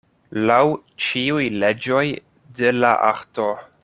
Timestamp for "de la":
2.61-2.95